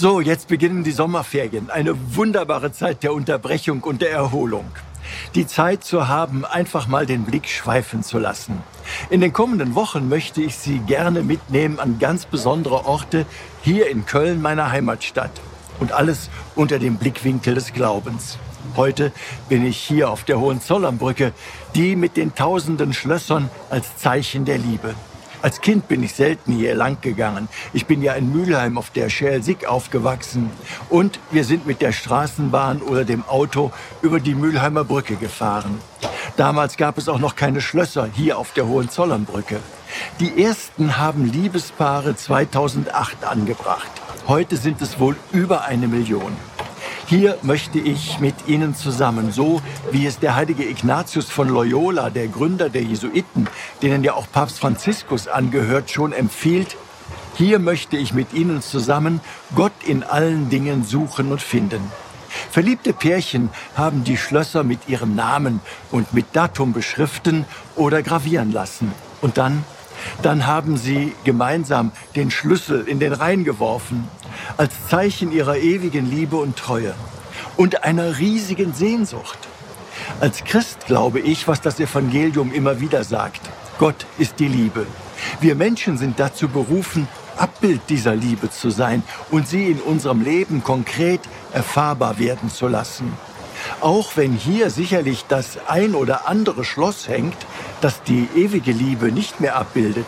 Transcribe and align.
So, 0.00 0.20
jetzt 0.20 0.46
beginnen 0.46 0.84
die 0.84 0.92
Sommerferien. 0.92 1.70
Eine 1.70 1.92
wunderbare 2.14 2.70
Zeit 2.70 3.02
der 3.02 3.12
Unterbrechung 3.12 3.82
und 3.82 4.00
der 4.00 4.12
Erholung. 4.12 4.66
Die 5.34 5.44
Zeit 5.44 5.82
zu 5.82 6.06
haben, 6.06 6.44
einfach 6.44 6.86
mal 6.86 7.04
den 7.04 7.24
Blick 7.24 7.48
schweifen 7.48 8.04
zu 8.04 8.20
lassen. 8.20 8.62
In 9.10 9.20
den 9.20 9.32
kommenden 9.32 9.74
Wochen 9.74 10.08
möchte 10.08 10.40
ich 10.40 10.54
Sie 10.54 10.78
gerne 10.78 11.24
mitnehmen 11.24 11.80
an 11.80 11.98
ganz 11.98 12.26
besondere 12.26 12.86
Orte 12.86 13.26
hier 13.62 13.90
in 13.90 14.06
Köln, 14.06 14.40
meiner 14.40 14.70
Heimatstadt. 14.70 15.32
Und 15.80 15.90
alles 15.90 16.30
unter 16.54 16.78
dem 16.78 16.98
Blickwinkel 16.98 17.56
des 17.56 17.72
Glaubens. 17.72 18.38
Heute 18.76 19.10
bin 19.48 19.66
ich 19.66 19.78
hier 19.78 20.10
auf 20.10 20.22
der 20.22 20.38
Hohenzollernbrücke, 20.38 21.32
die 21.74 21.96
mit 21.96 22.16
den 22.16 22.36
tausenden 22.36 22.92
Schlössern 22.92 23.50
als 23.68 23.96
Zeichen 23.96 24.44
der 24.44 24.58
Liebe. 24.58 24.94
Als 25.40 25.60
Kind 25.60 25.86
bin 25.86 26.02
ich 26.02 26.14
selten 26.14 26.52
hier 26.52 26.74
lang 26.74 27.00
gegangen. 27.00 27.48
Ich 27.72 27.86
bin 27.86 28.02
ja 28.02 28.14
in 28.14 28.32
Mülheim 28.32 28.76
auf 28.76 28.90
der 28.90 29.08
Schelsig 29.08 29.66
aufgewachsen. 29.68 30.50
Und 30.88 31.20
wir 31.30 31.44
sind 31.44 31.64
mit 31.64 31.80
der 31.80 31.92
Straßenbahn 31.92 32.82
oder 32.82 33.04
dem 33.04 33.22
Auto 33.28 33.70
über 34.02 34.18
die 34.18 34.34
Mülheimer 34.34 34.82
Brücke 34.82 35.14
gefahren. 35.14 35.80
Damals 36.36 36.76
gab 36.76 36.98
es 36.98 37.08
auch 37.08 37.20
noch 37.20 37.36
keine 37.36 37.60
Schlösser 37.60 38.08
hier 38.12 38.36
auf 38.38 38.52
der 38.52 38.66
Hohenzollernbrücke. 38.66 39.60
Die 40.18 40.42
ersten 40.42 40.98
haben 40.98 41.24
Liebespaare 41.24 42.16
2008 42.16 43.24
angebracht. 43.24 43.90
Heute 44.26 44.56
sind 44.56 44.82
es 44.82 44.98
wohl 44.98 45.16
über 45.32 45.64
eine 45.64 45.86
Million. 45.86 46.36
Hier 47.08 47.38
möchte 47.40 47.78
ich 47.78 48.20
mit 48.20 48.34
Ihnen 48.48 48.74
zusammen, 48.74 49.32
so 49.32 49.62
wie 49.90 50.04
es 50.04 50.18
der 50.18 50.36
heilige 50.36 50.68
Ignatius 50.68 51.30
von 51.30 51.48
Loyola, 51.48 52.10
der 52.10 52.28
Gründer 52.28 52.68
der 52.68 52.82
Jesuiten, 52.82 53.48
denen 53.80 54.04
ja 54.04 54.12
auch 54.12 54.26
Papst 54.30 54.58
Franziskus 54.58 55.26
angehört, 55.26 55.90
schon 55.90 56.12
empfiehlt, 56.12 56.76
hier 57.34 57.60
möchte 57.60 57.96
ich 57.96 58.12
mit 58.12 58.34
Ihnen 58.34 58.60
zusammen 58.60 59.22
Gott 59.56 59.72
in 59.86 60.02
allen 60.02 60.50
Dingen 60.50 60.84
suchen 60.84 61.32
und 61.32 61.40
finden. 61.40 61.80
Verliebte 62.50 62.92
Pärchen 62.92 63.48
haben 63.74 64.04
die 64.04 64.18
Schlösser 64.18 64.62
mit 64.62 64.86
ihrem 64.86 65.14
Namen 65.14 65.60
und 65.90 66.12
mit 66.12 66.26
Datum 66.34 66.74
beschriften 66.74 67.46
oder 67.74 68.02
gravieren 68.02 68.52
lassen. 68.52 68.92
Und 69.22 69.38
dann, 69.38 69.64
dann 70.20 70.46
haben 70.46 70.76
sie 70.76 71.14
gemeinsam 71.24 71.90
den 72.16 72.30
Schlüssel 72.30 72.86
in 72.86 73.00
den 73.00 73.14
Rhein 73.14 73.44
geworfen 73.44 74.06
als 74.56 74.72
Zeichen 74.88 75.32
ihrer 75.32 75.56
ewigen 75.56 76.10
Liebe 76.10 76.36
und 76.36 76.56
Treue 76.56 76.94
und 77.56 77.84
einer 77.84 78.18
riesigen 78.18 78.72
Sehnsucht. 78.74 79.38
Als 80.20 80.44
Christ 80.44 80.86
glaube 80.86 81.20
ich, 81.20 81.48
was 81.48 81.60
das 81.60 81.80
Evangelium 81.80 82.52
immer 82.52 82.80
wieder 82.80 83.04
sagt. 83.04 83.40
Gott 83.78 84.06
ist 84.18 84.40
die 84.40 84.48
Liebe. 84.48 84.86
Wir 85.40 85.54
Menschen 85.54 85.98
sind 85.98 86.18
dazu 86.18 86.48
berufen, 86.48 87.08
Abbild 87.36 87.82
dieser 87.88 88.16
Liebe 88.16 88.50
zu 88.50 88.70
sein 88.70 89.04
und 89.30 89.46
sie 89.46 89.66
in 89.66 89.80
unserem 89.80 90.22
Leben 90.22 90.64
konkret 90.64 91.20
erfahrbar 91.52 92.18
werden 92.18 92.50
zu 92.50 92.66
lassen. 92.66 93.12
Auch 93.80 94.16
wenn 94.16 94.32
hier 94.32 94.70
sicherlich 94.70 95.24
das 95.28 95.58
ein 95.68 95.94
oder 95.94 96.28
andere 96.28 96.64
Schloss 96.64 97.08
hängt, 97.08 97.36
das 97.80 98.02
die 98.02 98.28
ewige 98.34 98.72
Liebe 98.72 99.12
nicht 99.12 99.40
mehr 99.40 99.56
abbildet, 99.56 100.06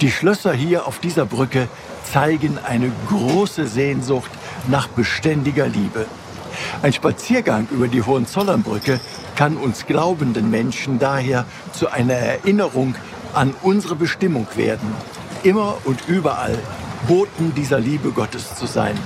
die 0.00 0.10
Schlösser 0.10 0.52
hier 0.52 0.86
auf 0.86 0.98
dieser 0.98 1.24
Brücke 1.24 1.68
zeigen 2.04 2.58
eine 2.62 2.90
große 3.08 3.66
Sehnsucht 3.66 4.30
nach 4.68 4.88
beständiger 4.88 5.66
Liebe. 5.66 6.06
Ein 6.82 6.92
Spaziergang 6.92 7.66
über 7.70 7.88
die 7.88 8.02
Hohenzollernbrücke 8.02 9.00
kann 9.36 9.56
uns 9.56 9.86
glaubenden 9.86 10.50
Menschen 10.50 10.98
daher 10.98 11.44
zu 11.72 11.90
einer 11.90 12.14
Erinnerung 12.14 12.94
an 13.32 13.54
unsere 13.62 13.96
Bestimmung 13.96 14.46
werden, 14.54 14.94
immer 15.42 15.76
und 15.84 16.06
überall 16.06 16.56
Boten 17.08 17.54
dieser 17.54 17.80
Liebe 17.80 18.10
Gottes 18.10 18.54
zu 18.54 18.66
sein. 18.66 18.96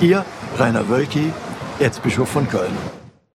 Ihr 0.00 0.24
Rainer 0.58 0.88
Wölki, 0.88 1.32
Erzbischof 1.78 2.28
von 2.28 2.48
Köln. 2.48 3.05